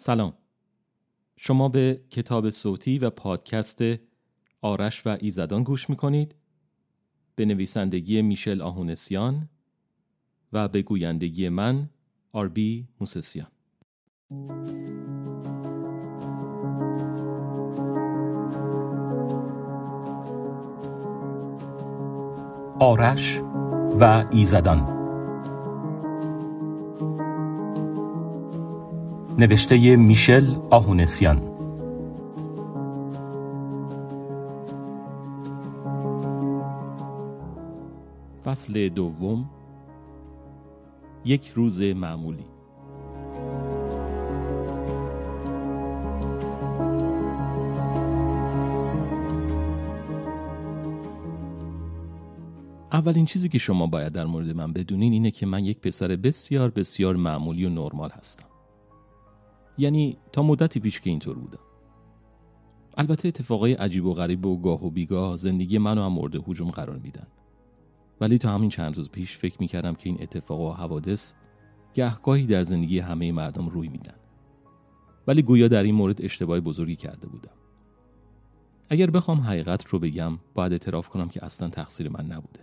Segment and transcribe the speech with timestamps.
[0.00, 0.32] سلام.
[1.36, 3.80] شما به کتاب صوتی و پادکست
[4.60, 6.34] آرش و ایزدان گوش می‌کنید.
[7.34, 9.48] به نویسندگی میشل آهونسیان
[10.52, 11.90] و به گویندگی من
[12.32, 13.48] آربی موسسیان.
[22.80, 23.40] آرش
[24.00, 24.97] و ایزدان
[29.40, 31.40] نوشته میشل آهونسیان.
[38.44, 39.50] فصل دوم.
[41.24, 42.44] یک روز معمولی.
[52.92, 56.70] اولین چیزی که شما باید در مورد من بدونین اینه که من یک پسر بسیار
[56.70, 58.57] بسیار معمولی و نرمال هستم.
[59.78, 61.58] یعنی تا مدتی پیش که اینطور بودم.
[62.96, 66.98] البته اتفاقای عجیب و غریب و گاه و بیگاه زندگی منو هم مورد هجوم قرار
[66.98, 67.26] میدن.
[68.20, 71.32] ولی تا همین چند روز پیش فکر می‌کردم که این اتفاق و حوادث
[71.94, 74.14] گهگاهی در زندگی همه مردم روی میدن.
[75.26, 77.52] ولی گویا در این مورد اشتباه بزرگی کرده بودم.
[78.88, 82.60] اگر بخوام حقیقت رو بگم باید اعتراف کنم که اصلا تقصیر من نبوده.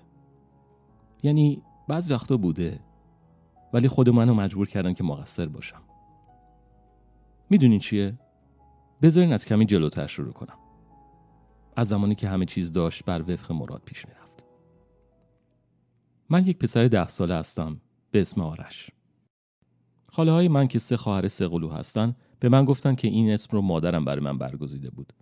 [1.24, 2.80] یعنی بعض وقتا بوده
[3.74, 5.82] ولی خود منو مجبور کردن که مقصر باشم.
[7.50, 8.20] می‌دونین چیه؟
[9.02, 10.58] بذارین از کمی جلوتر شروع کنم.
[11.76, 14.46] از زمانی که همه چیز داشت بر وفق مراد پیش می‌رفت.
[16.30, 18.90] من یک پسر ده ساله هستم به اسم آرش.
[20.08, 23.62] خاله های من که سه خواهر سقلو هستن به من گفتن که این اسم رو
[23.62, 25.14] مادرم برای من برگزیده بود.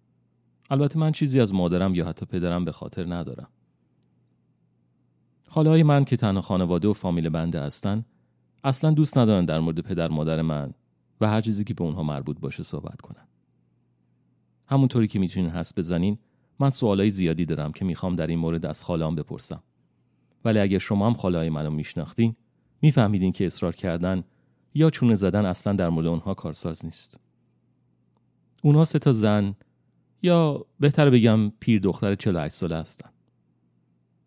[0.69, 3.47] البته من چیزی از مادرم یا حتی پدرم به خاطر ندارم.
[5.47, 8.05] خاله های من که تنها خانواده و فامیل بنده هستن
[8.63, 10.73] اصلا دوست ندارن در مورد پدر مادر من
[11.21, 13.27] و هر چیزی که به اونها مربوط باشه صحبت کنن.
[14.67, 16.17] همونطوری که می‌تونین حس بزنین
[16.59, 19.63] من سوالای زیادی دارم که می‌خوام در این مورد از خالهام بپرسم.
[20.45, 22.35] ولی اگر شما هم خاله منو میشناختین
[22.81, 24.23] میفهمیدین که اصرار کردن
[24.73, 27.19] یا چونه زدن اصلا در مورد اونها کارساز نیست.
[28.63, 29.55] اونها سه تا زن
[30.21, 33.09] یا بهتر بگم پیر دختر 48 ساله هستن.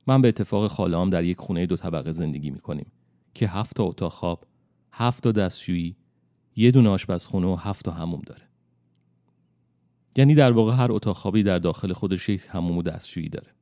[0.07, 2.93] من به اتفاق خالهام در یک خونه دو طبقه زندگی می‌کنیم
[3.35, 4.45] که هفت تا اتاق خواب،
[4.93, 5.97] هفت تا دستشویی،
[6.57, 8.43] یه دونه آشپزخونه و هفت تا هموم داره.
[10.17, 13.55] یعنی در واقع هر اتاق خوابی در داخل خودش یک هموم و دستشویی داره.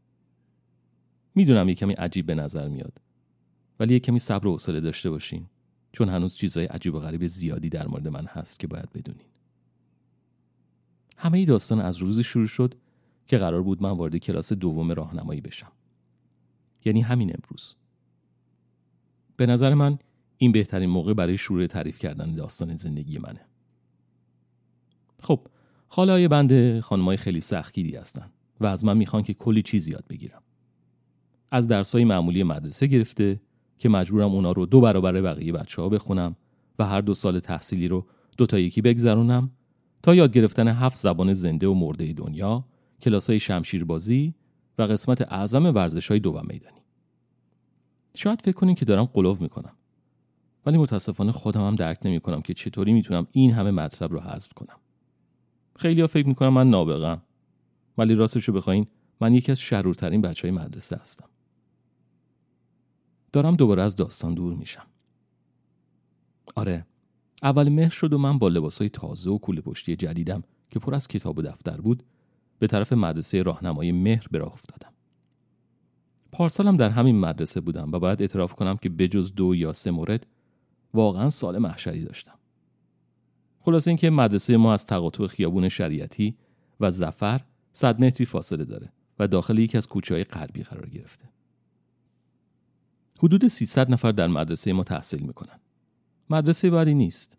[1.34, 3.00] می‌دونم یه کمی عجیب به نظر میاد.
[3.81, 5.47] ولی یه کمی صبر و حوصله داشته باشین
[5.93, 9.27] چون هنوز چیزهای عجیب و غریب زیادی در مورد من هست که باید بدونین.
[11.16, 12.75] همه ای داستان از روزی شروع شد
[13.27, 15.72] که قرار بود من وارد کلاس دوم راهنمایی بشم.
[16.84, 17.75] یعنی همین امروز.
[19.37, 19.99] به نظر من
[20.37, 23.41] این بهترین موقع برای شروع تعریف کردن داستان زندگی منه.
[25.22, 25.41] خب
[25.89, 28.31] خاله های بنده خانمای خیلی سختگیری هستن
[28.61, 30.43] و از من می‌خوان که کلی چیز یاد بگیرم.
[31.53, 33.41] از درسای معمولی مدرسه گرفته
[33.78, 36.37] که مجبورم اونا رو دو برابر بقیه بچه ها بخونم
[36.78, 38.06] و هر دو سال تحصیلی رو
[38.37, 39.51] دو تا یکی بگذرونم
[40.03, 42.65] تا یاد گرفتن هفت زبان زنده و مرده دنیا،
[43.01, 44.34] کلاس های شمشیربازی
[44.78, 46.81] و قسمت اعظم ورزش های دو و میدانی.
[48.15, 49.72] شاید فکر کنین که دارم قلوف می‌کنم.
[50.66, 54.52] ولی متاسفانه خودم هم درک نمی کنم که چطوری می‌تونم این همه مطلب رو حذف
[54.52, 54.76] کنم.
[55.76, 57.22] خیلی ها فکر می‌کنم من نابغم
[57.98, 58.86] ولی راستش رو بخواین
[59.20, 61.28] من یکی از شرورترین بچه های مدرسه هستم.
[63.32, 64.86] دارم دوباره از داستان دور میشم.
[66.56, 66.86] آره
[67.42, 71.08] اول مهر شد و من با لباسای تازه و کوله پشتی جدیدم که پر از
[71.08, 72.03] کتاب و دفتر بود
[72.58, 74.92] به طرف مدرسه راهنمایی مهر به راه افتادم.
[76.32, 80.26] پارسالم در همین مدرسه بودم و باید اعتراف کنم که بجز دو یا سه مورد
[80.94, 82.38] واقعا سال محشری داشتم.
[83.60, 86.37] خلاصه اینکه مدرسه ما از تقاطع خیابون شریعتی
[86.81, 87.41] و زفر
[87.72, 91.28] صد متری فاصله داره و داخل یکی از کوچه های غربی قرار گرفته.
[93.19, 95.60] حدود 300 نفر در مدرسه ما تحصیل می‌کنن.
[96.31, 97.38] مدرسه بعدی نیست.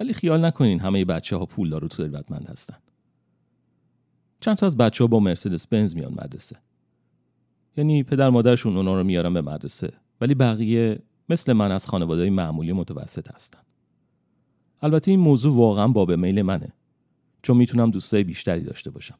[0.00, 2.76] ولی خیال نکنین همه بچه ها پولدار و ثروتمند هستن.
[4.40, 6.56] چند تا از بچه ها با مرسدس بنز میان مدرسه.
[7.76, 12.72] یعنی پدر مادرشون اونا رو میارن به مدرسه ولی بقیه مثل من از خانواده معمولی
[12.72, 13.60] متوسط هستن.
[14.82, 16.72] البته این موضوع واقعا باب میل منه
[17.42, 19.18] چون می‌تونم دوستای بیشتری داشته باشم.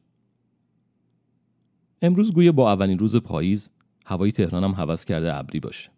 [2.01, 3.69] امروز گویا با اولین روز پاییز
[4.05, 5.89] هوای تهرانم حوض کرده ابری باشه.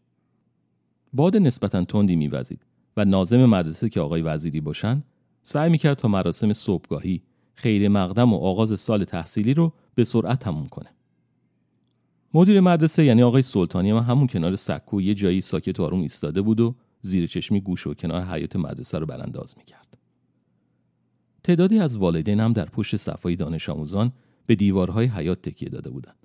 [1.14, 2.66] باد نسبتا تندی میوزید
[2.98, 5.04] و نازم مدرسه که آقای وزیری باشن
[5.44, 7.22] سعی می‌کرد تا مراسم صبحگاهی
[7.54, 10.90] خیر مقدم و آغاز سال تحصیلی رو به سرعت تموم کنه.
[12.34, 16.42] مدیر مدرسه یعنی آقای سلطانی ما همون کنار سکو یه جایی ساکت و آروم ایستاده
[16.42, 19.98] بود و زیر چشمی گوش و کنار حیات مدرسه رو برانداز می‌کرد.
[21.44, 24.12] تعدادی از والدینم در پشت صفای دانش آموزان
[24.46, 26.16] به دیوارهای حیات تکیه داده بودند.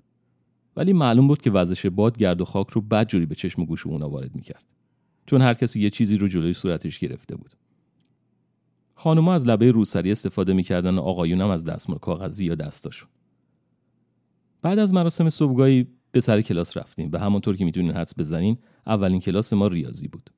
[0.75, 3.87] ولی معلوم بود که وزش باد گرد و خاک رو بدجوری به چشم و گوش
[3.87, 4.65] اونا وارد می‌کرد.
[5.25, 7.53] چون هر کسی یه چیزی رو جلوی صورتش گرفته بود.
[8.95, 13.09] خانوما از لبه روسری استفاده می‌کردن و آقایونم از دستمال کاغذی یا دستاشون.
[14.61, 18.57] بعد از مراسم صبحگاهی به سر کلاس رفتیم و همونطور که می‌تونین حدس بزنین
[18.87, 20.29] اولین کلاس ما ریاضی بود.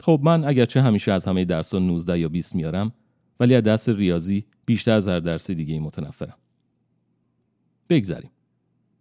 [0.00, 2.92] خب من اگرچه همیشه از همه درسا 19 یا 20 میارم
[3.40, 6.38] ولی از درس ریاضی بیشتر از هر درس دیگه متنفرم.
[7.88, 8.30] بگذریم.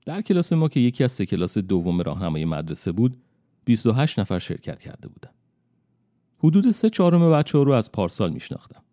[0.05, 3.17] در کلاس ما که یکی از سه کلاس دوم راهنمای مدرسه بود
[3.65, 5.31] 28 نفر شرکت کرده بودن.
[6.37, 8.83] حدود سه چهارم بچه ها رو از پارسال میشناختم.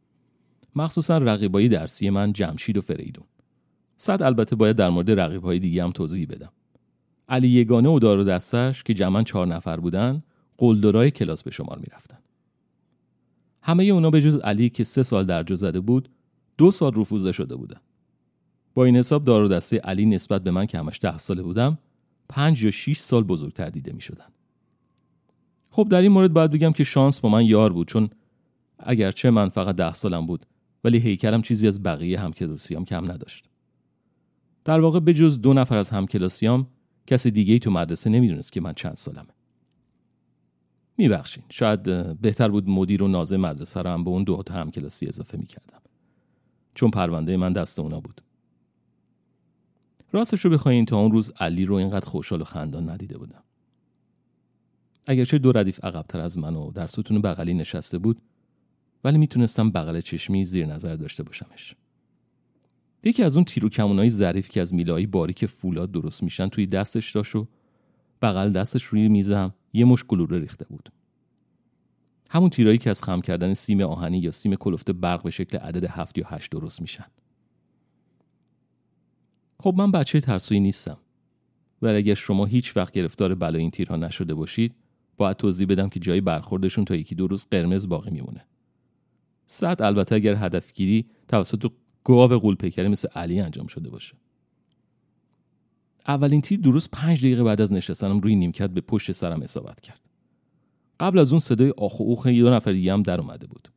[0.75, 3.25] مخصوصا رقیبایی درسی من جمشید و فریدون.
[3.99, 6.53] صد البته باید در مورد رقیبهای دیگه هم توضیح بدم.
[7.29, 10.23] علی یگانه و دار دستش که جمعا چهار نفر بودن
[10.59, 12.19] قلدرای کلاس به شمار می‌رفتن.
[13.63, 16.09] همه اونا به جز علی که سه سال درجا زده بود
[16.59, 17.81] دو سال رفوزه شده بودن.
[18.75, 21.79] با این حساب دار و دسته علی نسبت به من که همش ده ساله بودم
[22.29, 24.27] پنج یا 6 سال بزرگتر دیده می شدن.
[25.71, 28.11] خب در این مورد باید بگم که شانس با من یار بود چون
[28.79, 30.47] اگرچه من فقط ده سالم بود
[30.85, 33.48] ولی هیکلم چیزی از بقیه همکلاسیام کم نداشت.
[34.69, 36.67] در واقع به جز دو نفر از همکلاسیام
[37.07, 39.35] کسی دیگه ای تو مدرسه نمی‌دونست که من چند سالمه.
[40.97, 41.83] میبخشین شاید
[42.21, 45.81] بهتر بود مدیر و نازه مدرسه رو هم به اون دو تا همکلاسی اضافه می‌کردم.
[46.75, 48.21] چون پرونده من دست اونا بود.
[50.13, 53.43] راستش رو بخواین تا اون روز علی رو اینقدر خوشحال و خندان ندیده بودم.
[55.07, 58.21] اگرچه دو ردیف عقبتر از من و در ستون بغلی نشسته بود
[59.05, 61.75] ولی می‌تونستم بغل چشمی زیر نظر داشته باشمش.
[63.05, 67.13] یکی از اون تیرو کمونای ظریف که از میلایی باریک فولاد درست میشن توی دستش
[67.13, 67.49] داشت و
[68.23, 70.93] بغل دستش روی میزم یه مش گلوله ریخته بود.
[72.31, 75.85] همون تیرایی که از خم کردن سیم آهنی یا سیم کلفته برق به شکل عدد
[75.85, 77.07] هفت یا هشت درست میشن.
[79.61, 80.99] خب من بچه ترسویی نیستم.
[81.83, 84.75] ولی اگر شما هیچ وقت گرفتار بلای این تیرها نشده باشید
[85.17, 88.45] باید توضیح بدم که جای برخوردشون تا یکی دو روز قرمز باقی میمونه.
[89.47, 91.71] صد البته اگر هدفگیری توسط
[92.09, 94.15] گاو قولپیکری مثل علی انجام شده باشه.
[96.07, 100.01] اولین تیر درست پنج دقیقه بعد از نشستنم روی نیمکت به پشت سرم اصابت کرد.
[101.01, 103.69] قبل از اون صدای آخ و اوخ یه دو نفر دیگه هم در اومده بود.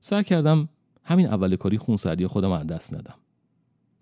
[0.00, 0.68] سر کردم
[1.04, 3.14] همین اول کاری خونسردی خودم از دست ندم.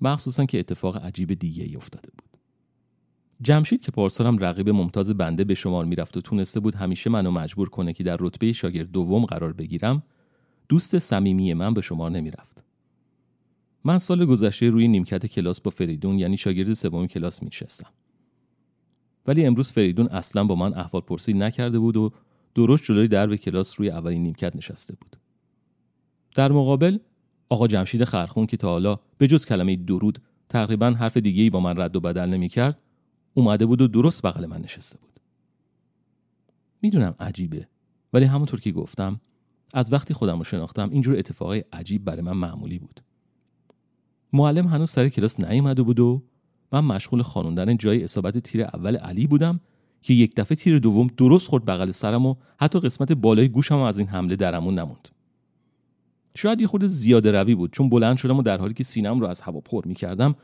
[0.00, 2.40] مخصوصا که اتفاق عجیب دیگه ای افتاده بود.
[3.42, 7.68] جمشید که پارسالم رقیب ممتاز بنده به شمار می‌رفت و تونسته بود همیشه منو مجبور
[7.68, 10.02] کنه که در رتبه شاگرد دوم قرار بگیرم
[10.68, 12.62] دوست صمیمی من به شمار نمی‌رفت.
[13.84, 17.90] من سال گذشته روی نیمکت کلاس با فریدون یعنی شاگرد سوم کلاس میشستم
[19.26, 22.10] ولی امروز فریدون اصلا با من احوال پرسی نکرده بود و
[22.54, 25.16] درست جلوی درب کلاس روی اولین نیمکت نشسته بود.
[26.34, 26.98] در مقابل
[27.48, 30.18] آقا جمشید خرخون که تا حالا به جز کلمه درود
[30.48, 32.78] تقریبا حرف دیگه ای با من رد و بدل نمی‌کرد
[33.34, 35.20] اومده بود و درست بغل من نشسته بود.
[36.82, 37.68] می‌دونم عجیبه
[38.12, 39.20] ولی همونطور که گفتم
[39.74, 43.00] از وقتی خودم رو شناختم اینجور اتفاقای عجیب برای من معمولی بود.
[44.32, 46.22] معلم هنوز سر کلاس نیومده بود و
[46.72, 49.60] من مشغول خانوندن جای اصابت تیر اول علی بودم
[50.02, 53.98] که یک دفعه تیر دوم درست خورد بغل سرم و حتی قسمت بالای گوشم از
[53.98, 55.08] این حمله درمون نموند.
[56.34, 59.26] شاید یه خود زیاده روی بود چون بلند شدم و در حالی که سینم رو
[59.26, 60.34] از هوا پر می کردم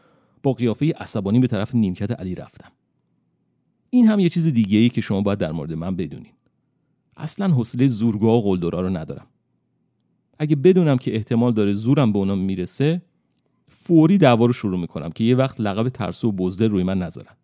[0.42, 2.72] با قیافه عصبانی به طرف نیمکت علی رفتم.
[3.90, 6.33] این هم یه چیز دیگه ای که شما باید در مورد من بدونین
[7.16, 9.26] اصلا حوصله زورگوها و قلدرا رو ندارم.
[10.38, 13.02] اگه بدونم که احتمال داره زورم به اونا می‌رسه
[13.68, 17.36] فوری دعوا رو شروع می‌کنم که یه وقت لقب ترسو و بزده روی من نذارن.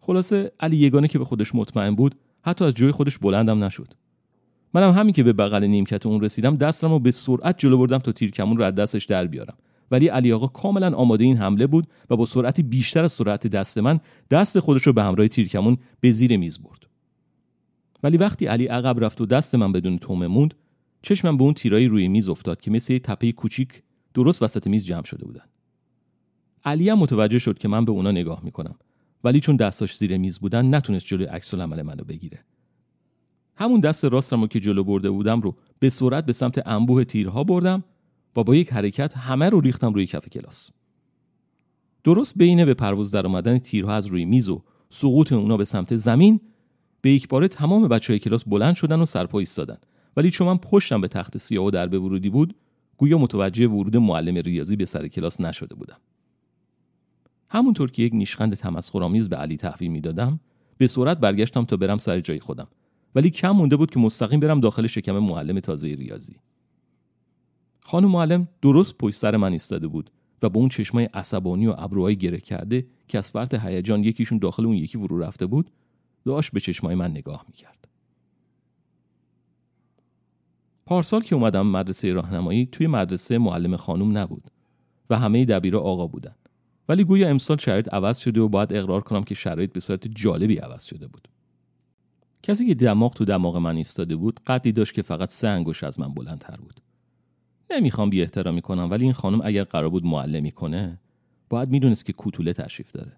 [0.00, 3.94] خلاصه علی یگانه که به خودش مطمئن بود حتی از جای خودش بلندم نشد.
[4.74, 8.12] منم همین که به بغل نیمکت اون رسیدم دستم رو به سرعت جلو بردم تا
[8.12, 9.56] تیرکمون رو از دستش در بیارم.
[9.90, 13.78] ولی علی آقا کاملا آماده این حمله بود و با سرعتی بیشتر از سرعت دست
[13.78, 16.87] من دست خودش رو به همراه تیرکمون به زیر میز برد.
[18.02, 20.54] ولی وقتی علی عقب رفت و دست من بدون تومه موند
[21.02, 23.82] چشمم به اون تیرایی روی میز افتاد که مثل یک تپه کوچیک
[24.14, 25.44] درست وسط میز جمع شده بودن.
[26.64, 28.74] علی هم متوجه شد که من به اونا نگاه می‌کنم
[29.24, 32.44] ولی چون دستاش زیر میز بودن نتونست جلوی عکس العمل منو بگیره.
[33.56, 37.84] همون دست راستم که جلو برده بودم رو به سرعت به سمت انبوه تیرها بردم
[38.36, 40.70] و با یک حرکت همه رو ریختم روی کف کلاس.
[42.04, 45.96] درست بین به پرواز در اومدن تیرها از روی میز و سقوط اونا به سمت
[45.96, 46.40] زمین
[47.00, 49.78] به یک باره تمام بچه های کلاس بلند شدن و سرپا ایستادن.
[50.16, 52.54] ولی چون من پشتم به تخت سیاه و در به ورودی بود
[52.96, 55.96] گویا متوجه ورود معلم ریاضی به سر کلاس نشده بودم.
[57.50, 60.40] همونطور که یک نیشخند تمسخرآمیز به علی تحویل می‌دادم
[60.78, 62.68] به سرعت برگشتم تا برم سر جای خودم.
[63.14, 66.36] ولی کم مونده بود که مستقیم برم داخل شکم معلم تازه ریاضی.
[67.80, 70.10] خانم معلم درست پشت سر من ایستاده بود
[70.42, 74.66] و با اون چشمای عصبانی و ابروهای گره کرده که از فرط هیجان یکیشون داخل
[74.66, 75.70] اون یکی فرو رفته بود
[76.28, 77.88] داشت به چشمای من نگاه می‌کرد.
[80.86, 84.50] پارسال که اومدم مدرسه راهنمایی توی مدرسه معلم خانم نبود
[85.10, 86.34] و همه دبیرا آقا بودن.
[86.88, 90.56] ولی گویا امسال شرایط عوض شده و باید اقرار کنم که شرایط به صورت جالبی
[90.56, 91.28] عوض شده بود.
[92.42, 96.00] کسی که دماغ تو دماغ من ایستاده بود قدی داشت که فقط سه انگوش از
[96.00, 96.80] من بلندتر بود.
[97.70, 101.00] نمی‌خوام بی احترامی کنم ولی این خانم اگر قرار بود معلمی کنه
[101.48, 103.12] باید می‌دونست که کوتوله تشریف داره.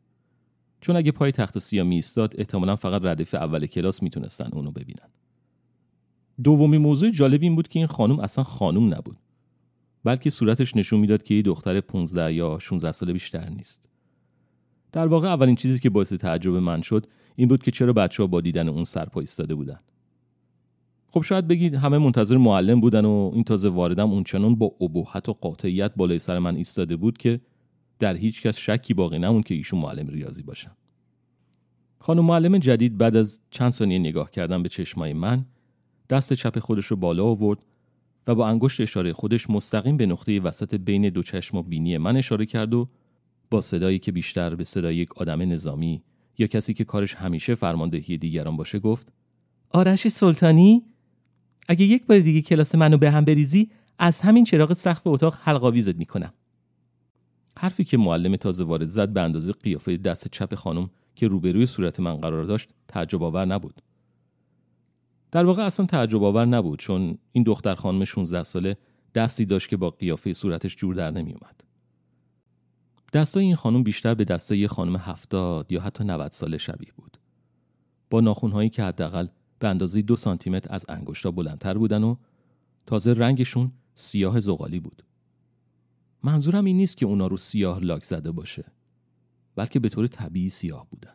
[0.80, 5.08] چون اگه پای تخت سیاه میستاد احتمالا فقط ردیف اول کلاس می‌تونستن اونو ببینن.
[6.44, 9.16] دومی موضوع جالب این بود که این خانم اصلا خانم نبود
[10.04, 13.88] بلکه صورتش نشون می‌داد که یه دختر 15 یا 16 ساله بیشتر نیست.
[14.92, 17.06] در واقع اولین چیزی که باعث تعجب من شد
[17.36, 19.78] این بود که چرا بچه ها با دیدن اون سرپا ایستاده بودن.
[21.08, 25.32] خب شاید بگید همه منتظر معلم بودن و این تازه واردم اونچنان با ابهت و
[25.32, 27.40] قاطعیت بالای سر من ایستاده بود که
[28.00, 30.70] در هیچ کس شکی باقی نمون که ایشون معلم ریاضی باشن.
[31.98, 35.46] خانم معلم جدید بعد از چند ثانیه نگاه کردن به چشمای من
[36.10, 37.58] دست چپ خودش رو بالا آورد
[38.26, 42.16] و با انگشت اشاره خودش مستقیم به نقطه وسط بین دو چشم و بینی من
[42.16, 42.88] اشاره کرد و
[43.50, 46.02] با صدایی که بیشتر به صدای یک آدم نظامی
[46.38, 49.12] یا کسی که کارش همیشه فرماندهی دیگران باشه گفت
[49.70, 50.82] آرش سلطانی
[51.68, 55.96] اگه یک بار دیگه کلاس منو به هم بریزی از همین چراغ سقف اتاق حلقاویزت
[55.96, 56.32] می‌کنم.
[57.60, 62.00] حرفی که معلم تازه وارد زد به اندازه قیافه دست چپ خانم که روبروی صورت
[62.00, 63.82] من قرار داشت تعجب آور نبود
[65.30, 68.76] در واقع اصلا تعجب آور نبود چون این دختر خانم 16 ساله
[69.14, 71.64] دستی داشت که با قیافه صورتش جور در نمی اومد.
[73.12, 77.18] دستای این خانم بیشتر به دستای خانم هفتاد یا حتی 90 ساله شبیه بود.
[78.10, 79.26] با ناخونهایی که حداقل
[79.58, 82.16] به اندازه دو سانتیمتر از انگشتا بلندتر بودن و
[82.86, 85.02] تازه رنگشون سیاه زغالی بود.
[86.22, 88.64] منظورم این نیست که اونا رو سیاه لاک زده باشه
[89.56, 91.14] بلکه به طور طبیعی سیاه بودن.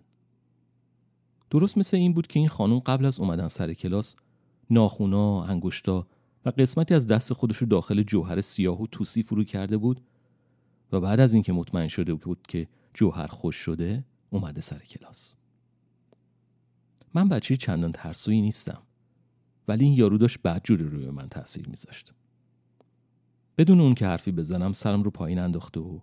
[1.49, 4.15] درست مثل این بود که این خانم قبل از اومدن سر کلاس
[4.69, 6.07] ناخونا، انگشتا
[6.45, 10.01] و قسمتی از دست خودش رو داخل جوهر سیاه و توسی فرو کرده بود
[10.91, 15.33] و بعد از اینکه مطمئن شده بود که جوهر خوش شده اومده سر کلاس.
[17.13, 18.81] من بچه چندان ترسویی نیستم
[19.67, 22.13] ولی این یارو داشت بدجوری روی من تاثیر میذاشت.
[23.57, 25.99] بدون اون که حرفی بزنم سرم رو پایین انداخته و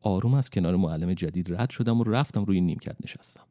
[0.00, 3.42] آروم از کنار معلم جدید رد شدم و رفتم روی نیمکت نشستم.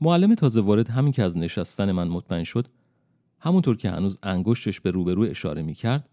[0.00, 2.68] معلم تازه وارد همین که از نشستن من مطمئن شد
[3.38, 6.08] همونطور که هنوز انگشتش به روبرو اشاره می کرد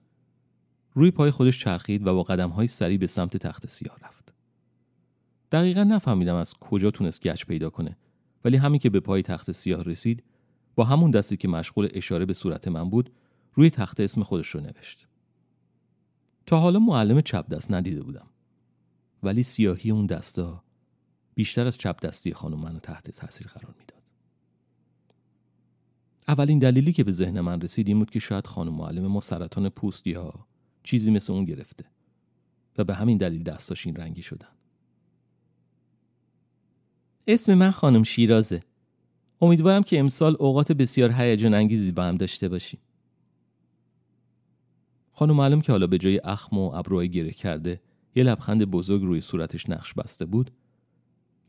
[0.94, 4.34] روی پای خودش چرخید و با قدم های سریع به سمت تخت سیاه رفت.
[5.52, 7.98] دقیقا نفهمیدم از کجا تونست گچ پیدا کنه
[8.46, 10.24] ولی همین که به پای تخت سیاه رسید
[10.76, 13.12] با همون دستی که مشغول اشاره به صورت من بود
[13.54, 15.08] روی تخت اسم خودش رو نوشت.
[16.46, 18.28] تا حالا معلم چپ دست ندیده بودم
[19.24, 20.64] ولی سیاهی اون دستا
[21.36, 24.04] بیشتر از چپ دستی خانم منو تحت تاثیر قرار می‌داد.
[26.28, 29.70] اولین دلیلی که به ذهن من رسید این بود که شاید خانم معلم ما سرطان
[29.70, 30.34] پوست یا
[30.84, 31.86] چیزی مثل اون گرفته
[32.78, 34.48] و به همین دلیل دستاش این رنگی شدن.
[37.28, 38.64] اسم من خانم شیرازه.
[39.42, 42.80] امیدوارم که امسال اوقات بسیار هیجان انگیزی با هم داشته باشیم.
[45.14, 47.82] خانم معلم که حالا به جای اخم و ابروهای گره کرده
[48.16, 50.52] یه لبخند بزرگ روی صورتش نقش بسته بود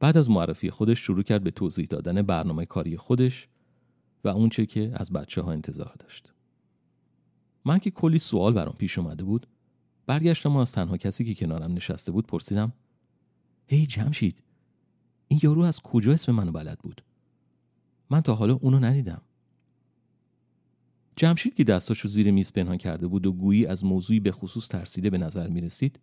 [0.01, 3.49] بعد از معرفی خودش شروع کرد به توضیح دادن برنامه کاری خودش
[4.25, 6.33] و اونچه که از بچه ها انتظار داشت.
[7.65, 9.47] من که کلی سوال برام پیش اومده بود
[10.07, 12.73] برگشتم و از تنها کسی که کنارم نشسته بود پرسیدم
[13.67, 14.43] هی جمشید
[15.29, 17.05] این یارو از کجا اسم منو بلد بود
[18.11, 19.23] من تا حالا اونو ندیدم
[21.17, 25.11] جمشید که دستاشو زیر میز پنهان کرده بود و گویی از موضوعی به خصوص ترسیده
[25.11, 26.01] به نظر می رسید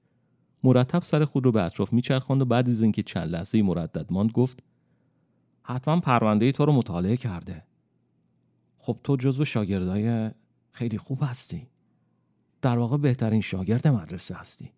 [0.64, 4.32] مرتب سر خود رو به اطراف میچرخاند و بعد از اینکه چند لحظه مردد ماند
[4.32, 4.64] گفت
[5.64, 7.64] حتما پرونده تو رو مطالعه کرده.
[8.80, 10.32] خب تو جزو شاگردای
[10.72, 11.68] خیلی خوب هستی.
[12.62, 14.72] در واقع بهترین شاگرد مدرسه هستی.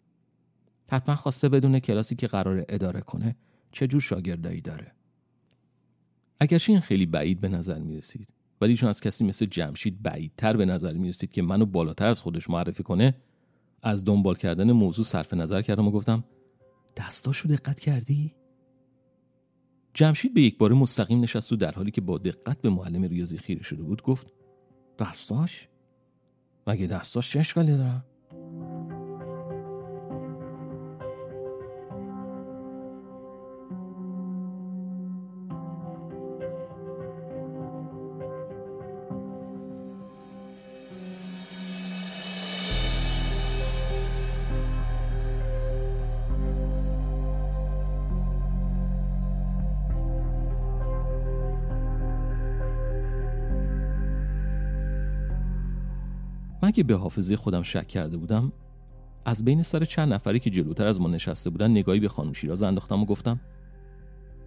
[0.87, 3.35] حتما خواسته بدون کلاسی که قرار اداره کنه
[3.71, 4.91] چه جور شاگردایی داره.
[6.39, 10.57] اگرچه این خیلی بعید به نظر می رسید ولی چون از کسی مثل جمشید بعیدتر
[10.57, 13.15] به نظر می رسید که منو بالاتر از خودش معرفی کنه
[13.81, 16.23] از دنبال کردن موضوع صرف نظر کردم و گفتم
[16.97, 18.35] دستاشو دقت کردی؟
[19.93, 23.37] جمشید به یک بار مستقیم نشست و در حالی که با دقت به معلم ریاضی
[23.37, 24.33] خیره شده بود گفت
[24.99, 25.67] دستاش؟
[26.67, 28.05] مگه دستاش چه اشکالی دارم؟
[56.63, 58.51] من که به حافظه خودم شک کرده بودم
[59.25, 62.63] از بین سر چند نفری که جلوتر از ما نشسته بودن نگاهی به خانم شیراز
[62.63, 63.39] انداختم و گفتم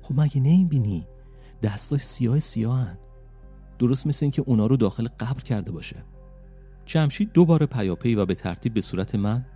[0.02, 1.06] خب مگه نمی‌بینی؟
[1.62, 2.98] دستاش سیاه سیاهن
[3.78, 5.96] درست مثل اینکه اونا رو داخل قبر کرده باشه.
[6.86, 9.46] جمشید دوباره پیاپی و به ترتیب به صورت من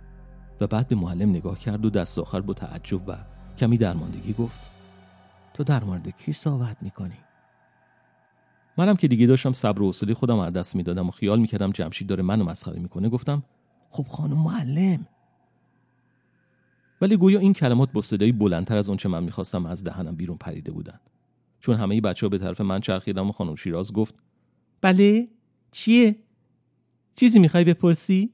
[0.61, 3.17] و بعد به معلم نگاه کرد و دست آخر با تعجب و
[3.57, 4.59] کمی درماندگی گفت
[5.53, 7.17] تو در مورد کی صحبت می‌کنی؟
[8.81, 12.07] منم که دیگه داشتم صبر و حوصله خودم از دست می‌دادم و خیال می‌کردم جمشید
[12.07, 13.43] داره منو مسخره می‌کنه گفتم
[13.89, 15.07] خب خانم معلم.
[17.01, 20.71] ولی گویا این کلمات با صدایی بلندتر از اونچه من می‌خواستم از دهنم بیرون پریده
[20.71, 20.99] بودن
[21.59, 24.15] چون همه بچه ها به طرف من چرخیدم و خانم شیراز گفت
[24.81, 25.27] بله
[25.71, 26.15] چیه؟
[27.15, 28.33] چیزی می‌خوای بپرسی؟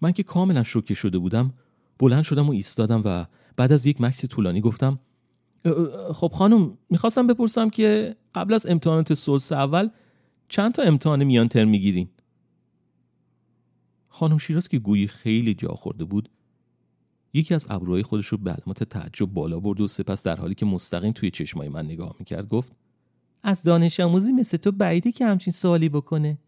[0.00, 1.54] من که کاملا شوکه شده بودم
[1.98, 4.98] بلند شدم و ایستادم و بعد از یک مکس طولانی گفتم
[6.12, 9.88] خب خانم می‌خواستم بپرسم که قبل از امتحانات سلس اول
[10.48, 12.08] چند تا امتحان میان ترم می‌گیرین؟
[14.08, 16.28] خانم شیراز که گویی خیلی جا خورده بود
[17.34, 20.66] یکی از ابروهای خودش رو به علامت تعجب بالا برد و سپس در حالی که
[20.66, 22.72] مستقیم توی چشمای من نگاه می‌کرد گفت
[23.42, 26.38] از دانش آموزی مثل تو بعیده که همچین سوالی بکنه.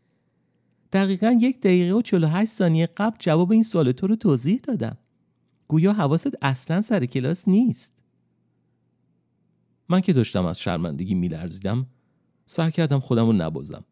[0.92, 4.96] دقیقا یک دقیقه و 48 ثانیه قبل جواب این سوال تو رو توضیح دادم.
[5.68, 7.92] گویا حواست اصلا سر کلاس نیست.
[9.90, 11.86] من که داشتم از شرمندگی میلرزیدم
[12.46, 13.84] سر کردم خودم رو نبازم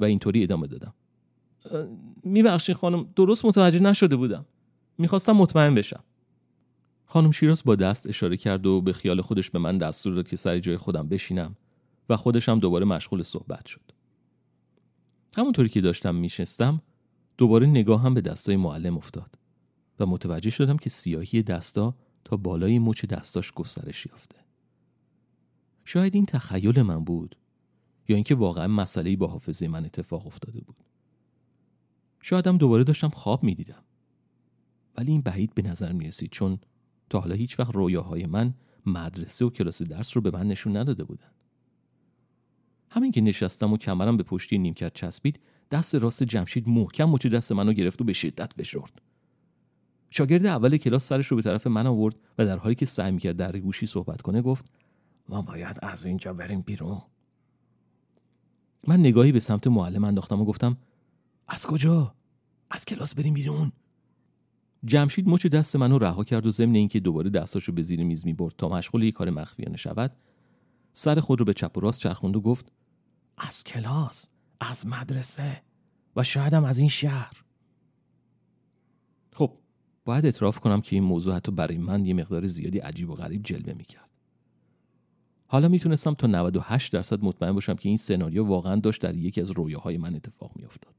[0.00, 0.94] و اینطوری ادامه دادم.
[2.22, 4.46] میبخشین خانم درست متوجه نشده بودم.
[4.98, 6.04] می‌خواستم مطمئن بشم.
[7.04, 10.36] خانم شیراز با دست اشاره کرد و به خیال خودش به من دستور داد که
[10.36, 11.56] سر جای خودم بشینم
[12.08, 13.92] و خودش هم دوباره مشغول صحبت شد.
[15.36, 16.82] همونطوری که داشتم میشستم
[17.38, 19.38] دوباره نگاه هم به دستای معلم افتاد
[20.00, 24.43] و متوجه شدم که سیاهی دستا تا بالای مچ دستاش گسترش یافته.
[25.84, 27.36] شاید این تخیل من بود
[28.08, 30.76] یا اینکه واقعا مسئله با حافظه من اتفاق افتاده بود.
[32.20, 33.84] شایدم دوباره داشتم خواب می‌دیدم.
[34.98, 36.58] ولی این بعید به نظر می رسید چون
[37.10, 38.54] تا حالا هیچ وقت رویاهای من
[38.86, 41.30] مدرسه و کلاس درس رو به من نشون نداده بودن.
[42.90, 47.52] همین که نشستم و کمرم به پشتی نیمکت چسبید دست راست جمشید محکم مچ دست
[47.52, 49.02] منو گرفت و به شدت فشرد.
[50.10, 53.36] شاگرد اول کلاس سرش رو به طرف من آورد و در حالی که سعی می‌کرد
[53.36, 54.64] در گوشی صحبت کنه گفت
[55.28, 57.02] ما باید از اینجا بریم بیرون.
[58.86, 60.76] من نگاهی به سمت معلم انداختم و گفتم
[61.48, 62.14] از کجا؟
[62.70, 63.72] از کلاس بریم بیرون.
[64.84, 68.54] جمشید مچ دست منو رها کرد و ضمن اینکه دوباره دستاشو به زیر میز می‌برد
[68.58, 70.16] تا مشغول یک کار مخفیانه شود
[70.92, 72.72] سر خود رو به چپ و راست چرخوند و گفت
[73.38, 74.28] از کلاس
[74.60, 75.62] از مدرسه
[76.16, 77.44] و شایدم از این شهر.
[79.32, 79.52] خب
[80.04, 83.42] باید اعتراف کنم که این موضوع حتی برای من یه مقدار زیادی عجیب و غریب
[83.42, 84.03] جلوه می‌کرد.
[85.54, 89.50] حالا می‌تونستم تا 98 درصد مطمئن باشم که این سناریو واقعا داشت در یکی از
[89.50, 90.94] رویاهای من اتفاق میافتاد.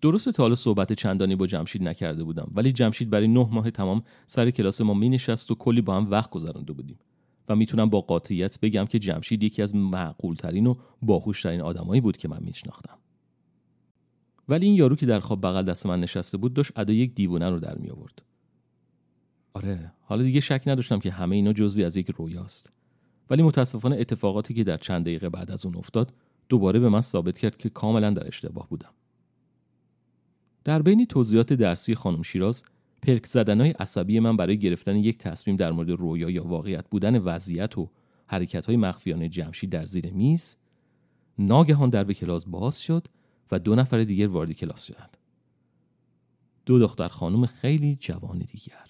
[0.00, 4.02] درست تا حالا صحبت چندانی با جمشید نکرده بودم ولی جمشید برای نه ماه تمام
[4.26, 6.98] سر کلاس ما می نشست و کلی با هم وقت گذرانده بودیم
[7.48, 12.28] و می‌تونم با قاطعیت بگم که جمشید یکی از معقولترین و باهوشترین آدمایی بود که
[12.28, 12.98] من میشناختم.
[14.48, 17.50] ولی این یارو که در خواب بغل دست من نشسته بود داشت ادا یک دیوونه
[17.50, 18.22] رو در می آورد
[19.52, 22.79] آره حالا دیگه شک نداشتم که همه اینا جزوی از یک رویاست.
[23.30, 26.12] ولی متاسفانه اتفاقاتی که در چند دقیقه بعد از اون افتاد
[26.48, 28.90] دوباره به من ثابت کرد که کاملا در اشتباه بودم.
[30.64, 32.62] در بین توضیحات درسی خانم شیراز
[33.02, 37.78] پرک زدنهای عصبی من برای گرفتن یک تصمیم در مورد رویا یا واقعیت بودن وضعیت
[37.78, 37.90] و
[38.26, 40.56] حرکت های مخفیانه جمشید در زیر میز
[41.38, 43.08] ناگهان در کلاس باز شد
[43.52, 45.16] و دو نفر دیگر وارد کلاس شدند.
[46.66, 48.86] دو دختر خانم خیلی جوان دیگر.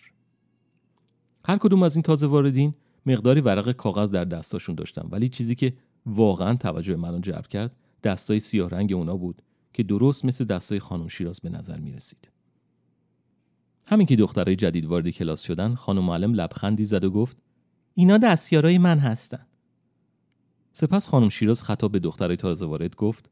[1.44, 2.74] هر کدوم از این تازه واردین
[3.06, 5.72] مقداری ورق کاغذ در دستاشون داشتم ولی چیزی که
[6.06, 11.08] واقعا توجه منو جلب کرد دستای سیاه رنگ اونا بود که درست مثل دستای خانم
[11.08, 12.30] شیراز به نظر می رسید.
[13.86, 17.36] همین که دخترای جدید وارد کلاس شدن خانم معلم لبخندی زد و گفت
[17.94, 19.46] اینا دستیارای من هستن.
[20.72, 23.30] سپس خانم شیراز خطاب به دخترای تازه وارد گفت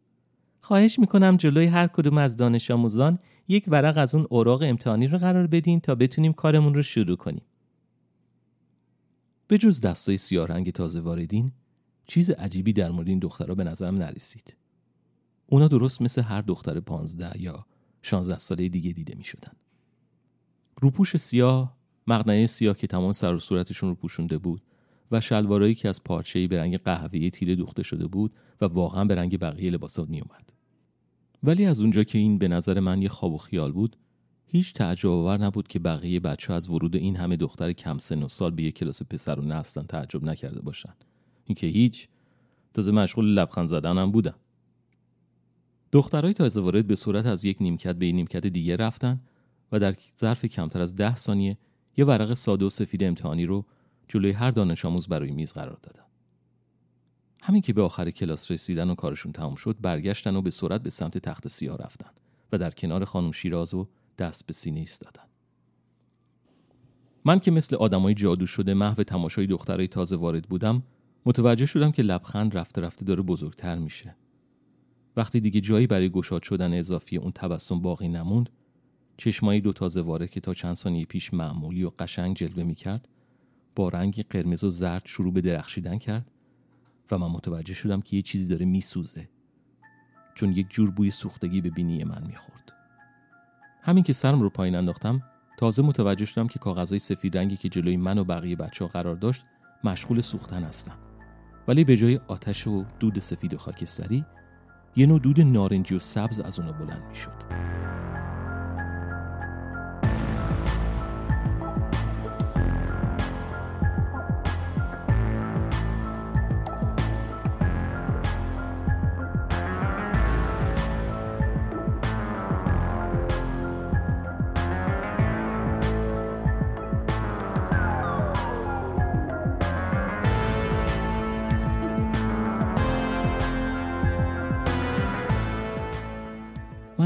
[0.60, 5.18] خواهش می‌کنم جلوی هر کدوم از دانش آموزان یک ورق از اون اوراق امتحانی رو
[5.18, 7.44] قرار بدین تا بتونیم کارمون رو شروع کنیم.
[9.48, 11.52] به جز دستای سیاه رنگ تازه واردین
[12.06, 14.56] چیز عجیبی در مورد این دخترها به نظرم نرسید.
[15.46, 17.66] اونا درست مثل هر دختر پانزده یا
[18.02, 19.52] شانزده ساله دیگه دیده می شدن.
[20.80, 24.62] روپوش سیاه، مقنعه سیاه که تمام سر و صورتشون رو پوشونده بود
[25.10, 29.14] و شلوارایی که از پارچه‌ای به رنگ قهوه‌ای تیره دوخته شده بود و واقعا به
[29.14, 30.52] رنگ بقیه لباسات اومد.
[31.42, 33.96] ولی از اونجا که این به نظر من یه خواب و خیال بود
[34.50, 38.28] هیچ تعجب آور نبود که بقیه بچه از ورود این همه دختر کم سن و
[38.28, 40.94] سال به یک کلاس پسرونه اصلا تعجب نکرده باشن.
[41.44, 42.08] اینکه هیچ.
[42.74, 44.34] تازه مشغول لبخند زدنم بودم.
[45.92, 49.20] دخترای تازه وارد به صورت از یک نیمکت به نیمکت دیگه رفتن
[49.72, 51.58] و در ظرف کمتر از ده ثانیه
[51.96, 53.64] یه ورق ساده و سفید امتحانی رو
[54.08, 56.04] جلوی هر دانش آموز برای میز قرار دادن.
[57.42, 60.90] همین که به آخر کلاس رسیدن و کارشون تمام شد برگشتن و به سرعت به
[60.90, 62.10] سمت تخت سیاه رفتن
[62.52, 65.22] و در کنار خانم شیراز و دست به سینه ایستادن.
[67.24, 70.82] من که مثل آدمای جادو شده محو تماشای دخترای تازه وارد بودم
[71.26, 74.16] متوجه شدم که لبخند رفته رفته داره بزرگتر میشه.
[75.16, 78.50] وقتی دیگه جایی برای گشاد شدن اضافی اون تبسم باقی نموند
[79.16, 83.08] چشمایی دو تازه واره که تا چند ثانیه پیش معمولی و قشنگ جلوه می‌کرد
[83.76, 86.30] با رنگی قرمز و زرد شروع به درخشیدن کرد
[87.10, 89.28] و من متوجه شدم که یه چیزی داره میسوزه
[90.34, 92.72] چون یک جور بوی سوختگی به بینی من می‌خورد
[93.88, 95.22] همین که سرم رو پایین انداختم
[95.58, 99.16] تازه متوجه شدم که کاغذهای سفید رنگی که جلوی من و بقیه بچه ها قرار
[99.16, 99.44] داشت
[99.84, 100.92] مشغول سوختن هستن
[101.68, 104.24] ولی به جای آتش و دود سفید و خاکستری
[104.96, 107.57] یه نوع دود نارنجی و سبز از اونا بلند می‌شد.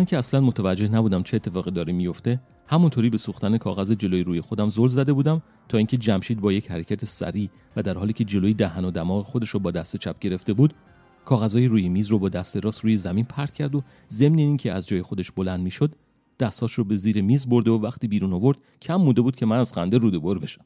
[0.03, 4.41] من که اصلا متوجه نبودم چه اتفاقی داره میفته همونطوری به سوختن کاغذ جلوی روی
[4.41, 8.25] خودم زل زده بودم تا اینکه جمشید با یک حرکت سریع و در حالی که
[8.25, 10.75] جلوی دهن و دماغ خودش رو با دست چپ گرفته بود
[11.25, 14.87] کاغذهای روی میز رو با دست راست روی زمین پرت کرد و ضمن اینکه از
[14.89, 15.95] جای خودش بلند می‌شد
[16.41, 19.59] دستاش رو به زیر میز برده و وقتی بیرون آورد کم مونده بود که من
[19.59, 20.65] از خنده روده بر بشم.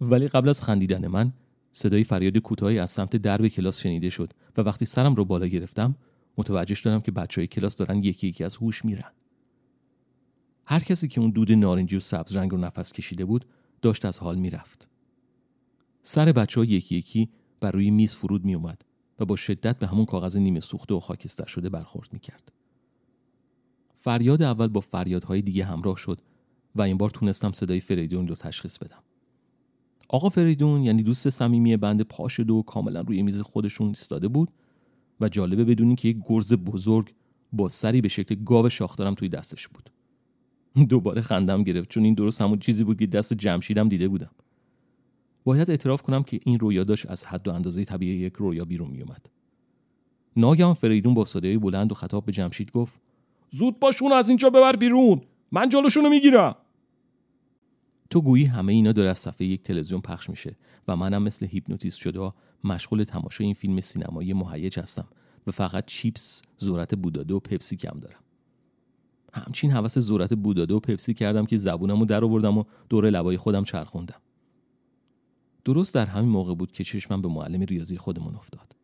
[0.00, 1.32] ولی قبل از خندیدن من
[1.72, 5.94] صدای فریاد کوتاهی از سمت درب کلاس شنیده شد و وقتی سرم رو بالا گرفتم
[6.38, 9.12] متوجه شدم که بچه های کلاس دارن یکی یکی از هوش میرن.
[10.64, 13.46] هر کسی که اون دود نارنجی و سبز رنگ رو نفس کشیده بود
[13.82, 14.88] داشت از حال می‌رفت.
[16.02, 17.28] سر بچه ها یکی یکی
[17.60, 18.84] بر روی میز فرود می اومد
[19.18, 22.52] و با شدت به همون کاغذ نیمه سوخته و خاکستر شده برخورد می کرد.
[23.94, 26.20] فریاد اول با فریادهای دیگه همراه شد
[26.74, 29.02] و این بار تونستم صدای فریدون رو تشخیص بدم.
[30.08, 34.48] آقا فریدون یعنی دوست صمیمی بند پاشده و کاملا روی میز خودشون ایستاده بود
[35.20, 37.14] و جالبه بدونین که یک گرز بزرگ
[37.52, 39.90] با سری به شکل گاو شاخدارم توی دستش بود.
[40.88, 44.30] دوباره خندم گرفت چون این درست همون چیزی بود که دست جمشیدم دیده بودم.
[45.44, 48.90] باید اعتراف کنم که این رویا داشت از حد و اندازه طبیعی یک رویا بیرون
[48.90, 49.26] میومد
[50.36, 53.00] ناگهان فریدون با صدای بلند و خطاب به جمشید گفت
[53.50, 55.20] زود باشون از اینجا ببر بیرون
[55.52, 56.56] من جلوشونو می‌گیرم.
[58.12, 60.56] تو گویی همه اینا داره از صفحه یک تلویزیون پخش میشه
[60.88, 62.32] و منم مثل هیپنوتیزم شده
[62.64, 65.08] مشغول تماشای این فیلم سینمایی مهیج هستم
[65.46, 68.20] و فقط چیپس، ذرت بوداده و پپسی کم دارم.
[69.32, 73.64] همچین حوس ذرت بوداده و پپسی کردم که زبونمو در آوردم و دور لبای خودم
[73.64, 74.20] چرخوندم.
[75.64, 78.76] درست در همین موقع بود که چشمم به معلم ریاضی خودمون افتاد.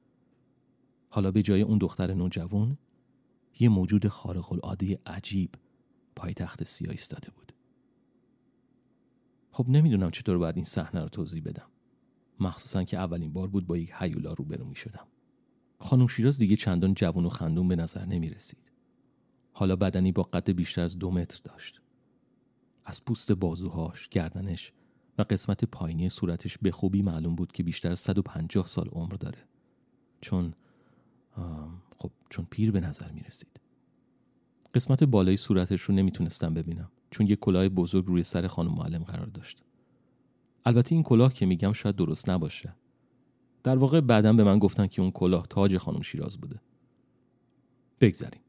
[1.09, 2.79] حالا به جای اون دختر نوجوان
[3.61, 5.51] یه موجود خارق العاده عجیب
[6.17, 7.48] پای تخت سیاه ایستاده بود.
[9.59, 11.67] خب نمی‌دونم چطور باید این صحنه رو توضیح بدم.
[12.41, 15.07] مخصوصا که اولین بار بود با یک هیولا روبرو می شدم.
[15.79, 18.73] خانم شیراز دیگه چندان جوان و خندون به نظر نمی رسید.
[19.53, 21.81] حالا بدنی با قد بیشتر از دو متر داشت.
[22.85, 24.73] از پوست بازوهاش، گردنش
[25.19, 29.39] و قسمت پایینی صورتش به خوبی معلوم بود که بیشتر از 150 سال عمر داره.
[30.21, 30.55] چون
[31.97, 33.61] خب چون پیر به نظر می رسید.
[34.75, 39.27] قسمت بالای صورتش رو نمی‌تونستم ببینم چون یک کلاه بزرگ روی سر خانم معلم قرار
[39.27, 39.63] داشت.
[40.65, 42.75] البته این کلاه که میگم شاید درست نباشه.
[43.63, 46.61] در واقع بعدا به من گفتن که اون کلاه تاج خانم شیراز بوده.
[48.01, 48.41] بگذریم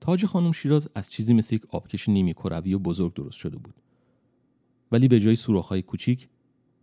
[0.00, 3.74] تاج خانم شیراز از چیزی مثل یک آبکش نیمی کروی و بزرگ درست شده بود.
[4.92, 5.36] ولی به جای
[5.68, 6.28] های کوچیک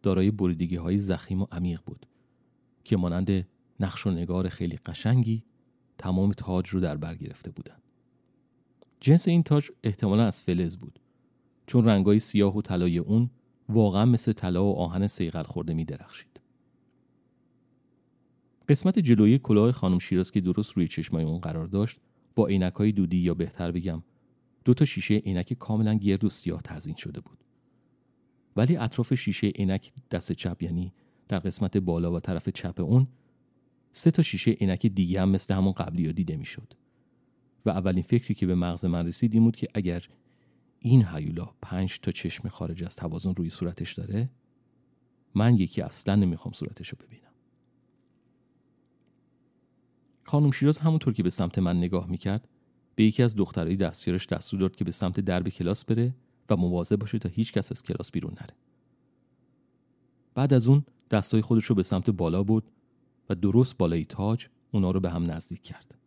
[0.03, 2.05] دارای بریدگی های زخیم و عمیق بود
[2.83, 3.47] که مانند
[3.79, 5.43] نقش و نگار خیلی قشنگی
[5.97, 7.77] تمام تاج رو در بر گرفته بودن.
[9.03, 10.99] جنس این تاج احتمالا از فلز بود
[11.67, 13.29] چون رنگای سیاه و طلای اون
[13.69, 16.41] واقعا مثل طلا و آهن سیغل خورده می درخشید.
[18.69, 21.97] قسمت جلویی کلاه خانم شیراز که درست روی چشمای اون قرار داشت
[22.35, 24.03] با های دودی یا بهتر بگم
[24.65, 27.37] دو تا شیشه عینک کاملا گرد و سیاه تزین شده بود.
[28.55, 30.93] ولی اطراف شیشه عینک دست چپ یعنی
[31.27, 33.07] در قسمت بالا و طرف چپ اون
[33.91, 36.73] سه تا شیشه عینک دیگه هم مثل همون قبلی ها دیده می‌شد.
[37.65, 40.07] و اولین فکری که به مغز من رسید این بود که اگر
[40.79, 44.29] این هیولا پنج تا چشم خارج از توازن روی صورتش داره
[45.35, 47.31] من یکی اصلا نمی‌خوام صورتش رو ببینم
[50.23, 52.47] خانم شیراز همونطور که به سمت من نگاه می‌کرد
[52.95, 56.15] به یکی از دخترای دستیارش دستور داد که به سمت درب کلاس بره
[56.49, 58.55] و مواظب باشه تا هیچ کس از کلاس بیرون نره.
[60.35, 62.63] بعد از اون دستای خودش رو به سمت بالا برد
[63.29, 66.00] و درست بالای تاج اونا رو به هم نزدیک کرد.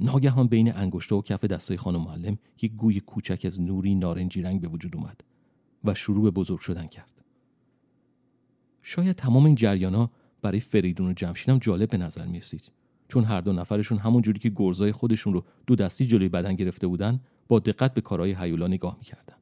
[0.00, 4.60] ناگهان بین انگشته و کف دستای خانم معلم یک گوی کوچک از نوری نارنجی رنگ
[4.60, 5.24] به وجود اومد
[5.84, 7.24] و شروع به بزرگ شدن کرد.
[8.82, 10.10] شاید تمام این جریانا
[10.42, 12.40] برای فریدون و جمشید هم جالب به نظر می
[13.08, 16.86] چون هر دو نفرشون همون جوری که گرزای خودشون رو دو دستی جلوی بدن گرفته
[16.86, 19.34] بودن با دقت به کارهای هیولا نگاه می‌کردن.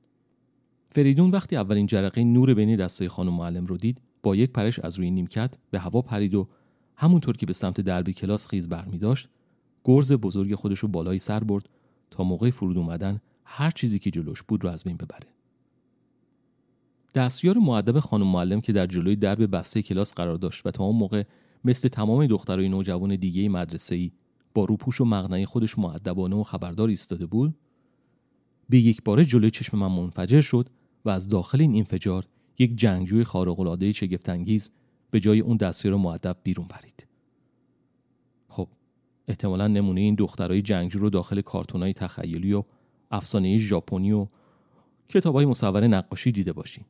[0.90, 4.98] فریدون وقتی اولین جرقه نور بین دستای خانم معلم رو دید با یک پرش از
[4.98, 6.48] روی نیمکت به هوا پرید و
[6.96, 9.28] همونطور که به سمت دربی کلاس خیز برمی داشت
[9.88, 11.68] گرز بزرگ خودش رو بالای سر برد
[12.10, 15.28] تا موقع فرود اومدن هر چیزی که جلوش بود رو از بین ببره.
[17.14, 20.96] دستیار معدب خانم معلم که در جلوی درب بسته کلاس قرار داشت و تا اون
[20.96, 21.24] موقع
[21.64, 24.12] مثل تمام دخترای نوجوان دیگه مدرسه ای
[24.54, 27.54] با روپوش و مغنعه خودش معدبانه و خبردار ایستاده بود
[28.68, 30.68] به یک باره جلوی چشم من منفجر شد
[31.04, 32.26] و از داخل این انفجار
[32.58, 34.70] یک جنگجوی خارق‌العاده شگفت‌انگیز
[35.10, 37.06] به جای اون دستیار معدب بیرون پرید.
[39.28, 42.64] احتمالا نمونه این دخترای جنگجو رو داخل کارتونای تخیلی و
[43.10, 44.26] افسانه ژاپنی و
[45.08, 46.84] کتابای مصور نقاشی دیده باشین.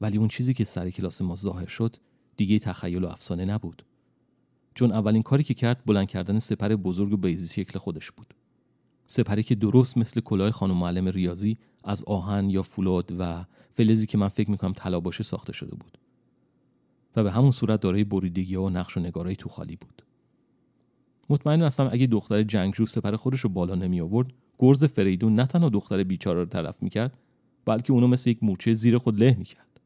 [0.00, 1.96] ولی اون چیزی که سر کلاس ما ظاهر شد
[2.36, 3.84] دیگه تخیل و افسانه نبود.
[4.74, 8.34] چون اولین کاری که کرد بلند کردن سپر بزرگ و بیزی شکل خودش بود.
[9.06, 14.18] سپری که درست مثل کلاه خانم معلم ریاضی از آهن یا فولاد و فلزی که
[14.18, 15.98] من فکر می‌کنم طلا باشه ساخته شده بود
[17.16, 20.02] و به همون صورت دارای بریدگی و نقش و نگارای تو خالی بود
[21.30, 25.68] مطمئن هستم اگه دختر جنگجو سپر خودش رو بالا نمی آورد گرز فریدون نه تنها
[25.68, 27.18] دختر بیچاره رو طرف می‌کرد
[27.64, 29.80] بلکه اونو مثل یک موچه زیر خود له می‌کرد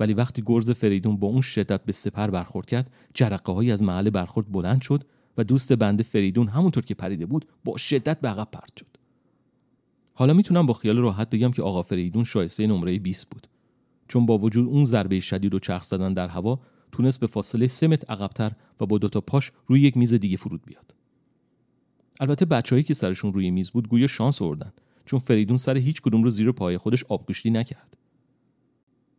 [0.00, 4.10] ولی وقتی گرز فریدون با اون شدت به سپر برخورد کرد جرقه هایی از محل
[4.10, 5.04] برخورد بلند شد
[5.38, 8.86] و دوست بنده فریدون همونطور که پریده بود با شدت به عقب پرت شد.
[10.14, 13.46] حالا می‌تونم با خیال راحت بگم که آقا فریدون شایسته نمره 20 بود.
[14.08, 16.60] چون با وجود اون ضربه شدید و چرخ زدن در هوا
[16.92, 20.62] تونست به فاصله 3 متر عقبتر و با دوتا پاش روی یک میز دیگه فرود
[20.66, 20.94] بیاد.
[22.20, 24.72] البته بچههایی که سرشون روی میز بود گویا شانس آوردن
[25.04, 27.96] چون فریدون سر هیچ کدوم رو زیر پای خودش آبگوشتی نکرد.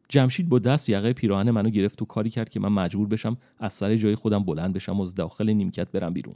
[0.10, 3.74] جمشید با دست یقه پیراهن منو گرفت و کاری کرد که من مجبور بشم از
[3.74, 6.36] سر جای خودم بلند بشم و از داخل نیمکت برم بیرون.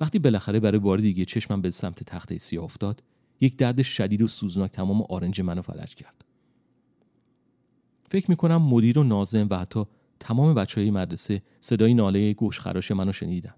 [0.00, 3.02] وقتی بالاخره برای بار دیگه چشمم به سمت تخته سیاه افتاد
[3.40, 6.21] یک درد شدید و سوزناک تمام آرنج منو فلج کرد.
[8.12, 9.84] فکر می‌کنم مدیر و نازم و حتی
[10.20, 13.54] تمام بچه های مدرسه صدای ناله گوش خراش منو شنیدن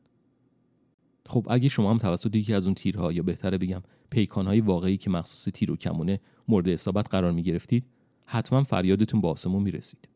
[1.27, 5.11] خب اگه شما هم توسط یکی از اون تیرها یا بهتره بگم پیکانهای واقعی که
[5.11, 7.87] مخصوص تیر و کمونه مورد اصابت قرار می گرفتید
[8.27, 10.09] حتما فریادتون به آسمون می رسید.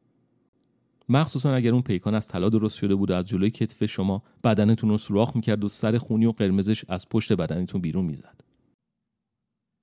[1.08, 4.90] مخصوصا اگر اون پیکان از طلا درست شده بود و از جلوی کتف شما بدنتون
[4.90, 8.40] رو سوراخ می‌کرد و سر خونی و قرمزش از پشت بدنتون بیرون می‌زد.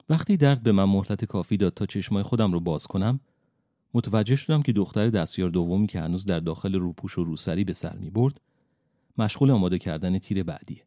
[0.09, 3.19] وقتی درد به من مهلت کافی داد تا چشمای خودم رو باز کنم
[3.95, 7.97] متوجه شدم که دختر دستیار دومی که هنوز در داخل روپوش و روسری به سر
[7.97, 8.41] می برد
[9.17, 10.83] مشغول آماده کردن تیر بعدیه.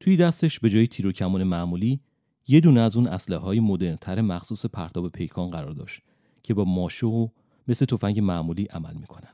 [0.00, 2.00] توی دستش به جای تیر و کمان معمولی
[2.48, 6.02] یه دونه از اون اسلحه های مدرنتر مخصوص پرتاب پیکان قرار داشت
[6.42, 7.28] که با ماشو و
[7.68, 9.32] مثل تفنگ معمولی عمل می‌کنن.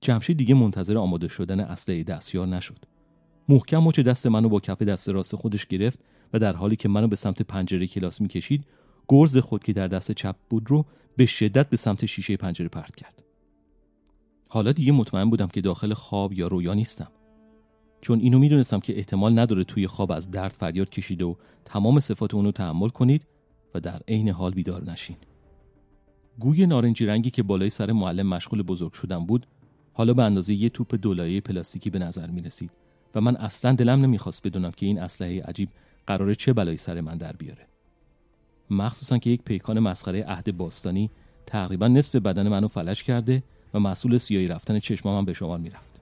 [0.00, 2.84] جمشید دیگه منتظر آماده شدن اسلحه دستیار نشد.
[3.48, 6.00] محکم مچ دست منو با کف دست راست خودش گرفت
[6.32, 8.64] و در حالی که منو به سمت پنجره کلاس می‌کشید
[9.08, 12.96] گرز خود که در دست چپ بود رو به شدت به سمت شیشه پنجره پرت
[12.96, 13.22] کرد.
[14.48, 17.10] حالا دیگه مطمئن بودم که داخل خواب یا رویا نیستم.
[18.00, 22.34] چون اینو می‌دونستم که احتمال نداره توی خواب از درد فریاد کشیده و تمام صفات
[22.34, 23.26] اونو تحمل کنید
[23.74, 25.16] و در عین حال بیدار نشین.
[26.38, 29.46] گوی نارنجی رنگی که بالای سر معلم مشغول بزرگ شدن بود
[29.92, 32.70] حالا به اندازه یه توپ دولایه پلاستیکی به نظر می رسید
[33.14, 35.68] و من اصلا دلم نمی‌خواست بدونم که این اسلحه عجیب
[36.06, 37.67] قراره چه بلایی سر من در بیاره.
[38.70, 41.10] مخصوصا که یک پیکان مسخره عهد باستانی
[41.46, 43.42] تقریبا نصف بدن منو فلج کرده
[43.74, 46.00] و مسئول سیاهی رفتن چشمام به شمار می‌رفت.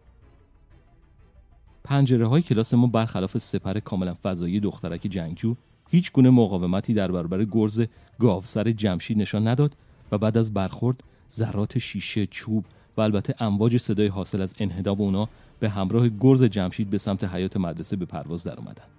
[1.85, 5.55] پنجره های کلاس ما برخلاف سپر کاملا فضایی دخترک جنگجو
[5.91, 7.83] هیچ گونه مقاومتی در برابر گرز
[8.19, 9.77] گاوسر جمشید نشان نداد
[10.13, 12.65] و بعد از برخورد ذرات شیشه چوب
[12.97, 15.29] و البته امواج صدای حاصل از انهداب اونا
[15.61, 18.96] به همراه گرز جمشید به سمت حیات مدرسه به پرواز در اومدن.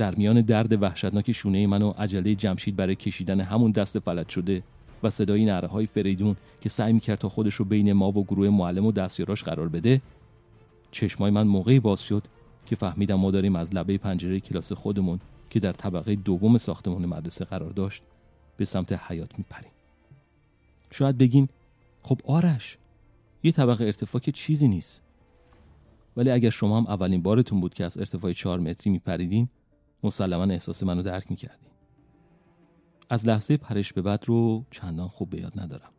[0.00, 4.62] در میان درد وحشتناک شونه من و عجله جمشید برای کشیدن همون دست فلج شده
[5.02, 8.48] و صدای نره های فریدون که سعی می‌کرد تا خودش رو بین ما و گروه
[8.48, 10.00] معلم و دستیاراش قرار بده
[10.90, 12.22] چشمای من موقعی باز شد
[12.66, 17.44] که فهمیدم ما داریم از لبه پنجره کلاس خودمون که در طبقه دوم ساختمان مدرسه
[17.44, 18.02] قرار داشت
[18.56, 19.72] به سمت حیات میپریم.
[20.90, 21.48] شاید بگین
[22.02, 22.78] خب آرش
[23.42, 25.02] یه طبقه ارتفاع که چیزی نیست.
[26.16, 29.48] ولی اگر شما هم اولین بارتون بود که از ارتفاع چهار متری میپریدین
[30.02, 31.70] مسلما احساس منو درک می‌کردین
[33.10, 35.92] از لحظه پرش به بعد رو چندان خوب به یاد ندارم.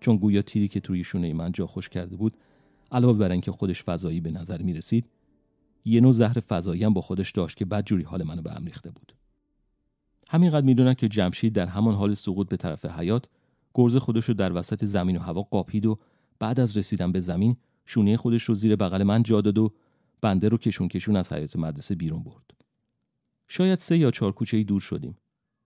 [0.00, 2.36] چون گویا تیری که توی شونه من جا خوش کرده بود
[2.92, 5.06] علاوه بر اینکه خودش فضایی به نظر می رسید
[5.84, 8.90] یه نوع زهر فضایی هم با خودش داشت که بدجوری حال منو به هم ریخته
[8.90, 9.12] بود.
[10.28, 13.28] همینقدر می‌دونم که جمشید در همان حال سقوط به طرف حیات
[13.74, 15.98] گرز خودش رو در وسط زمین و هوا قاپید و
[16.38, 19.72] بعد از رسیدن به زمین شونه خودش رو زیر بغل من جا داد و
[20.20, 22.65] بنده رو کشون کشون از حیات مدرسه بیرون برد.
[23.48, 25.18] شاید سه یا چهار کوچه دور شدیم.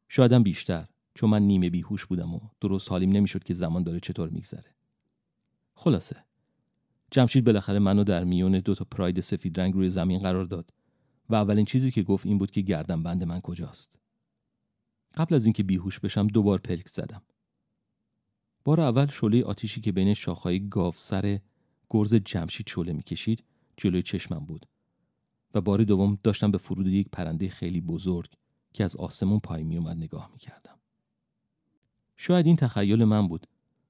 [0.09, 4.29] شایدم بیشتر چون من نیمه بیهوش بودم و درست حالیم نمی‌شد که زمان داره چطور
[4.29, 4.75] میگذره.
[5.75, 6.25] خلاصه
[7.11, 10.73] جمشید بالاخره منو در میون دو تا پراید سفید رنگ روی زمین قرار داد
[11.29, 13.99] و اولین چیزی که گفت این بود که گردن بند من کجاست.
[15.15, 17.23] قبل از اینکه بیهوش بشم دوبار پلک زدم.
[18.65, 21.39] بار اول شله آتیشی که بین شاخهای گاف سر
[21.91, 23.45] گرز جمشید شله می‌کشید
[23.77, 24.67] جلوی چشمم بود
[25.55, 28.31] و بار دوم داشتم به فرود یک پرنده خیلی بزرگ
[28.73, 30.75] که از آسمون پای می اومد نگاه می‌کردم.
[32.17, 33.47] شاید این تخیل من بود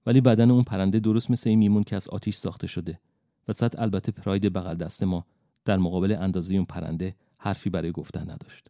[0.07, 3.01] ولی بدن اون پرنده درست مثل این میمون که از آتیش ساخته شده
[3.49, 5.27] و صد البته پراید بغل دست ما
[5.64, 8.68] در مقابل اندازه اون پرنده حرفی برای گفتن نداشت.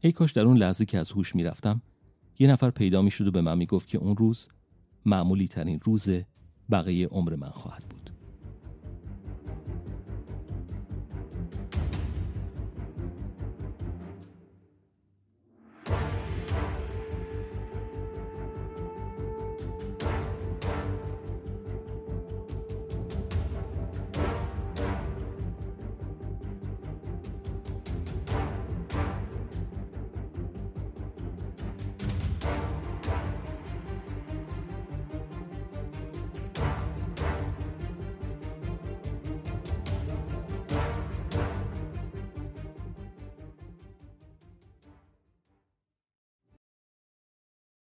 [0.00, 1.82] ای کاش در اون لحظه که از هوش می‌رفتم
[2.38, 4.48] یه نفر پیدا می‌شد و به من می‌گفت که اون روز
[5.06, 6.08] معمولی ترین روز
[6.70, 7.93] بقیه عمر من خواهد.